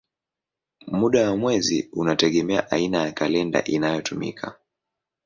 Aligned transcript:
Muda 0.87 1.29
wa 1.29 1.37
mwezi 1.37 1.89
unategemea 1.93 2.71
aina 2.71 2.97
ya 3.05 3.11
kalenda 3.11 3.63
inayotumika. 3.63 4.57